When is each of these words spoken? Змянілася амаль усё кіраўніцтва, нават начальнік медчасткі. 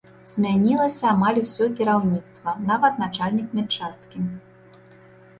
Змянілася 0.29 1.05
амаль 1.09 1.35
усё 1.41 1.67
кіраўніцтва, 1.79 2.55
нават 2.69 2.93
начальнік 3.03 3.53
медчасткі. 3.59 4.19